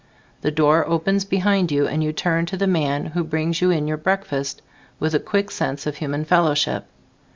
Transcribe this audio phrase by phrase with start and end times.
[0.41, 3.87] The door opens behind you and you turn to the man who brings you in
[3.87, 4.63] your breakfast
[4.99, 6.87] with a quick sense of human fellowship.